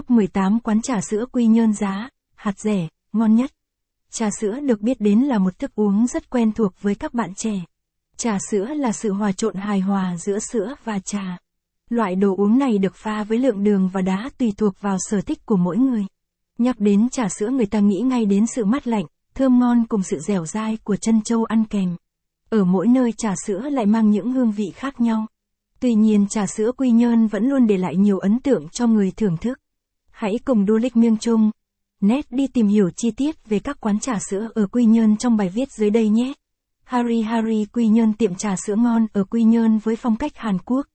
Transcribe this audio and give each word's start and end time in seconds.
Top 0.00 0.10
18 0.10 0.60
quán 0.60 0.82
trà 0.82 1.00
sữa 1.00 1.24
Quy 1.32 1.46
Nhơn 1.46 1.72
giá, 1.72 2.08
hạt 2.34 2.58
rẻ, 2.58 2.88
ngon 3.12 3.34
nhất. 3.34 3.50
Trà 4.10 4.28
sữa 4.40 4.60
được 4.60 4.80
biết 4.80 5.00
đến 5.00 5.20
là 5.20 5.38
một 5.38 5.58
thức 5.58 5.74
uống 5.74 6.06
rất 6.06 6.30
quen 6.30 6.52
thuộc 6.52 6.72
với 6.80 6.94
các 6.94 7.14
bạn 7.14 7.34
trẻ. 7.34 7.64
Trà 8.16 8.38
sữa 8.50 8.64
là 8.64 8.92
sự 8.92 9.12
hòa 9.12 9.32
trộn 9.32 9.54
hài 9.54 9.80
hòa 9.80 10.16
giữa 10.16 10.38
sữa 10.38 10.74
và 10.84 10.98
trà. 10.98 11.38
Loại 11.90 12.14
đồ 12.14 12.34
uống 12.36 12.58
này 12.58 12.78
được 12.78 12.94
pha 12.94 13.24
với 13.24 13.38
lượng 13.38 13.64
đường 13.64 13.90
và 13.92 14.00
đá 14.00 14.30
tùy 14.38 14.52
thuộc 14.56 14.80
vào 14.80 14.96
sở 15.00 15.20
thích 15.20 15.46
của 15.46 15.56
mỗi 15.56 15.76
người. 15.76 16.06
Nhắc 16.58 16.80
đến 16.80 17.08
trà 17.08 17.28
sữa 17.28 17.48
người 17.48 17.66
ta 17.66 17.80
nghĩ 17.80 18.00
ngay 18.00 18.24
đến 18.24 18.46
sự 18.46 18.64
mát 18.64 18.86
lạnh, 18.86 19.06
thơm 19.34 19.58
ngon 19.58 19.84
cùng 19.88 20.02
sự 20.02 20.18
dẻo 20.18 20.46
dai 20.46 20.76
của 20.84 20.96
chân 20.96 21.22
châu 21.22 21.44
ăn 21.44 21.64
kèm. 21.64 21.96
Ở 22.50 22.64
mỗi 22.64 22.86
nơi 22.86 23.12
trà 23.16 23.34
sữa 23.46 23.60
lại 23.60 23.86
mang 23.86 24.10
những 24.10 24.32
hương 24.32 24.52
vị 24.52 24.72
khác 24.74 25.00
nhau. 25.00 25.26
Tuy 25.80 25.94
nhiên 25.94 26.26
trà 26.28 26.46
sữa 26.46 26.72
Quy 26.76 26.90
Nhơn 26.90 27.26
vẫn 27.26 27.48
luôn 27.48 27.66
để 27.66 27.76
lại 27.76 27.96
nhiều 27.96 28.18
ấn 28.18 28.40
tượng 28.40 28.68
cho 28.68 28.86
người 28.86 29.12
thưởng 29.16 29.36
thức. 29.36 29.58
Hãy 30.20 30.38
cùng 30.44 30.66
Du 30.66 30.76
Lịch 30.76 30.96
Miêng 30.96 31.16
Trung, 31.16 31.50
Net 32.00 32.26
đi 32.30 32.46
tìm 32.46 32.66
hiểu 32.66 32.90
chi 32.96 33.10
tiết 33.10 33.48
về 33.48 33.58
các 33.58 33.80
quán 33.80 34.00
trà 34.00 34.18
sữa 34.30 34.48
ở 34.54 34.66
Quy 34.66 34.84
Nhơn 34.84 35.16
trong 35.16 35.36
bài 35.36 35.48
viết 35.48 35.72
dưới 35.72 35.90
đây 35.90 36.08
nhé. 36.08 36.32
Harry 36.84 37.22
Harry 37.22 37.64
Quy 37.72 37.88
Nhơn 37.88 38.12
tiệm 38.12 38.34
trà 38.34 38.56
sữa 38.56 38.74
ngon 38.74 39.06
ở 39.12 39.24
Quy 39.24 39.42
Nhơn 39.42 39.78
với 39.78 39.96
phong 39.96 40.16
cách 40.16 40.32
Hàn 40.36 40.58
Quốc. 40.58 40.86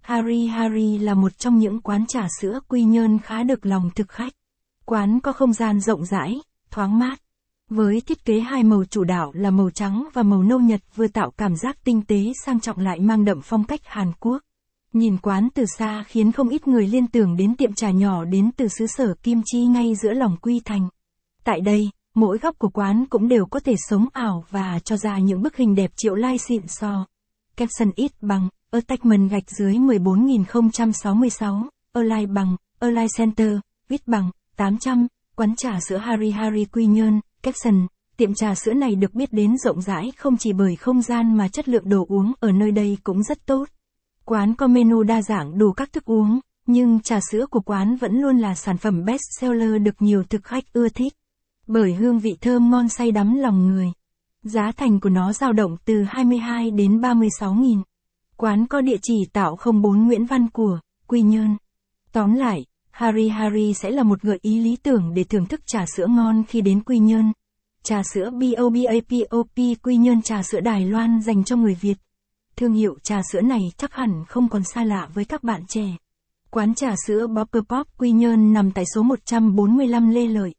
Harry 0.00 0.46
Harry 0.46 0.98
là 0.98 1.14
một 1.14 1.38
trong 1.38 1.58
những 1.58 1.80
quán 1.80 2.06
trà 2.06 2.26
sữa 2.40 2.60
Quy 2.68 2.84
Nhơn 2.84 3.18
khá 3.18 3.42
được 3.42 3.66
lòng 3.66 3.90
thực 3.94 4.08
khách. 4.08 4.32
Quán 4.84 5.20
có 5.20 5.32
không 5.32 5.52
gian 5.52 5.80
rộng 5.80 6.04
rãi, 6.04 6.40
thoáng 6.70 6.98
mát. 6.98 7.16
Với 7.70 8.00
thiết 8.00 8.24
kế 8.24 8.40
hai 8.40 8.64
màu 8.64 8.84
chủ 8.84 9.04
đạo 9.04 9.32
là 9.34 9.50
màu 9.50 9.70
trắng 9.70 10.08
và 10.12 10.22
màu 10.22 10.42
nâu 10.42 10.60
nhật 10.60 10.80
vừa 10.96 11.08
tạo 11.08 11.30
cảm 11.30 11.56
giác 11.56 11.84
tinh 11.84 12.02
tế 12.02 12.32
sang 12.46 12.60
trọng 12.60 12.78
lại 12.78 13.00
mang 13.00 13.24
đậm 13.24 13.40
phong 13.42 13.64
cách 13.64 13.80
Hàn 13.84 14.12
Quốc. 14.20 14.42
Nhìn 14.92 15.18
quán 15.18 15.48
từ 15.54 15.64
xa 15.78 16.04
khiến 16.06 16.32
không 16.32 16.48
ít 16.48 16.68
người 16.68 16.86
liên 16.86 17.06
tưởng 17.06 17.36
đến 17.36 17.56
tiệm 17.56 17.74
trà 17.74 17.90
nhỏ 17.90 18.24
đến 18.24 18.50
từ 18.56 18.68
xứ 18.68 18.86
sở 18.86 19.14
Kim 19.22 19.42
Chi 19.44 19.64
ngay 19.64 19.94
giữa 19.94 20.12
lòng 20.12 20.36
Quy 20.42 20.60
Thành. 20.64 20.88
Tại 21.44 21.60
đây, 21.60 21.90
mỗi 22.14 22.38
góc 22.38 22.58
của 22.58 22.68
quán 22.68 23.04
cũng 23.10 23.28
đều 23.28 23.46
có 23.46 23.60
thể 23.60 23.74
sống 23.88 24.06
ảo 24.12 24.44
và 24.50 24.78
cho 24.84 24.96
ra 24.96 25.18
những 25.18 25.42
bức 25.42 25.56
hình 25.56 25.74
đẹp 25.74 25.90
triệu 25.96 26.14
lai 26.14 26.38
xịn 26.38 26.62
so. 26.66 27.06
Caption 27.56 27.90
ít 27.96 28.12
bằng, 28.20 28.48
attachment 28.70 29.30
gạch 29.30 29.50
dưới 29.50 29.78
14066, 29.78 31.62
lai 31.94 32.26
bằng, 32.26 32.56
align 32.80 33.06
center, 33.18 33.58
viết 33.88 34.08
bằng, 34.08 34.30
800, 34.56 35.06
quán 35.36 35.56
trà 35.56 35.80
sữa 35.88 35.96
Hari 35.96 36.30
Hari 36.30 36.64
Quy 36.64 36.86
Nhơn, 36.86 37.20
caption, 37.42 37.86
tiệm 38.16 38.34
trà 38.34 38.54
sữa 38.54 38.72
này 38.72 38.94
được 38.94 39.14
biết 39.14 39.32
đến 39.32 39.58
rộng 39.58 39.80
rãi 39.80 40.12
không 40.16 40.36
chỉ 40.36 40.52
bởi 40.52 40.76
không 40.76 41.02
gian 41.02 41.36
mà 41.36 41.48
chất 41.48 41.68
lượng 41.68 41.88
đồ 41.88 42.06
uống 42.08 42.32
ở 42.40 42.52
nơi 42.52 42.70
đây 42.70 42.98
cũng 43.04 43.22
rất 43.22 43.46
tốt. 43.46 43.64
Quán 44.32 44.54
có 44.54 44.66
menu 44.66 45.02
đa 45.02 45.22
dạng 45.22 45.58
đủ 45.58 45.72
các 45.72 45.92
thức 45.92 46.04
uống, 46.04 46.40
nhưng 46.66 47.00
trà 47.00 47.20
sữa 47.30 47.46
của 47.50 47.60
quán 47.60 47.96
vẫn 47.96 48.20
luôn 48.20 48.38
là 48.38 48.54
sản 48.54 48.76
phẩm 48.78 49.04
best 49.04 49.22
seller 49.40 49.82
được 49.82 50.02
nhiều 50.02 50.22
thực 50.24 50.44
khách 50.44 50.64
ưa 50.72 50.88
thích. 50.88 51.12
Bởi 51.66 51.94
hương 51.94 52.18
vị 52.18 52.36
thơm 52.40 52.70
ngon 52.70 52.88
say 52.88 53.10
đắm 53.10 53.34
lòng 53.34 53.68
người. 53.68 53.92
Giá 54.42 54.72
thành 54.76 55.00
của 55.00 55.08
nó 55.08 55.32
dao 55.32 55.52
động 55.52 55.76
từ 55.84 56.02
22 56.02 56.70
đến 56.70 57.00
36 57.00 57.54
nghìn. 57.54 57.78
Quán 58.36 58.66
có 58.66 58.80
địa 58.80 58.96
chỉ 59.02 59.14
tạo 59.32 59.58
04 59.82 60.06
Nguyễn 60.06 60.26
Văn 60.26 60.48
của, 60.50 60.80
Quy 61.06 61.22
Nhơn. 61.22 61.56
Tóm 62.12 62.34
lại, 62.34 62.64
Hari 62.90 63.28
Hari 63.28 63.74
sẽ 63.74 63.90
là 63.90 64.02
một 64.02 64.22
gợi 64.22 64.38
ý 64.42 64.60
lý 64.60 64.76
tưởng 64.76 65.14
để 65.14 65.24
thưởng 65.24 65.46
thức 65.46 65.60
trà 65.66 65.84
sữa 65.96 66.06
ngon 66.06 66.44
khi 66.48 66.60
đến 66.60 66.82
Quy 66.82 66.98
Nhơn. 66.98 67.32
Trà 67.82 68.02
sữa 68.14 68.30
BOBAPOP 68.30 69.56
Quy 69.82 69.96
Nhơn 69.96 70.22
trà 70.22 70.42
sữa 70.42 70.60
Đài 70.60 70.86
Loan 70.86 71.20
dành 71.20 71.44
cho 71.44 71.56
người 71.56 71.74
Việt. 71.80 71.96
Thương 72.56 72.72
hiệu 72.72 72.98
trà 73.02 73.20
sữa 73.32 73.40
này 73.40 73.60
chắc 73.76 73.94
hẳn 73.94 74.24
không 74.28 74.48
còn 74.48 74.62
xa 74.64 74.84
lạ 74.84 75.08
với 75.14 75.24
các 75.24 75.42
bạn 75.42 75.62
trẻ. 75.68 75.96
Quán 76.50 76.74
trà 76.74 76.94
sữa 77.06 77.26
Bopper 77.26 77.62
Pop 77.68 77.86
Quy 77.98 78.10
Nhơn 78.10 78.52
nằm 78.52 78.70
tại 78.70 78.84
số 78.94 79.02
145 79.02 80.10
Lê 80.10 80.26
Lợi. 80.26 80.54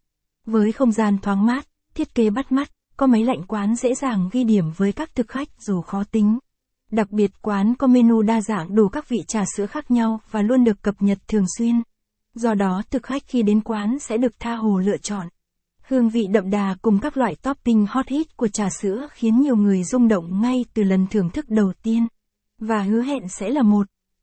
Với 0.46 0.72
không 0.72 0.92
gian 0.92 1.18
thoáng 1.18 1.46
mát, 1.46 1.68
thiết 1.96 2.16
kế 2.16 2.30
bắt 2.30 2.52
mắt, 2.52 2.70
có 2.98 3.08
máy 3.08 3.24
lạnh 3.24 3.44
quán 3.48 3.76
dễ 3.76 3.96
dàng 3.96 4.30
ghi 4.32 4.44
điểm 4.44 4.72
với 4.78 4.92
các 4.92 5.16
thực 5.16 5.28
khách 5.28 5.48
dù 5.60 5.82
khó 5.82 6.04
tính. 6.04 6.40
Đặc 6.92 7.12
biệt 7.12 7.32
quán 7.42 7.76
có 7.76 7.88
menu 7.88 8.22
đa 8.22 8.42
dạng 8.42 8.76
đủ 8.76 8.90
các 8.90 9.10
vị 9.10 9.24
trà 9.28 9.44
sữa 9.58 9.66
khác 9.66 9.92
nhau 9.92 10.20
và 10.32 10.42
luôn 10.42 10.64
được 10.64 10.82
cập 10.82 10.96
nhật 11.00 11.18
thường 11.28 11.46
xuyên. 11.58 11.82
Do 12.36 12.54
đó 12.54 12.82
thực 12.90 13.04
khách 13.04 13.24
khi 13.28 13.44
đến 13.44 13.62
quán 13.62 14.00
sẽ 14.00 14.18
được 14.18 14.40
tha 14.40 14.56
hồ 14.56 14.78
lựa 14.78 14.98
chọn. 14.98 15.28
Hương 15.94 16.10
vị 16.10 16.28
đậm 16.28 16.50
đà 16.50 16.76
cùng 16.82 17.00
các 17.00 17.18
loại 17.18 17.36
topping 17.36 17.86
hot 17.90 18.08
hit 18.08 18.38
của 18.38 18.48
trà 18.48 18.70
sữa 18.70 19.08
khiến 19.12 19.42
nhiều 19.42 19.56
người 19.56 19.84
rung 19.84 20.08
động 20.08 20.42
ngay 20.42 20.66
từ 20.74 20.84
lần 20.84 21.08
thưởng 21.12 21.30
thức 21.30 21.46
đầu 21.50 21.74
tiên. 21.84 22.08
Và 22.60 22.82
hứa 22.82 23.02
hẹn 23.02 23.28
sẽ 23.30 23.50
là 23.50 23.62
một 23.62 23.88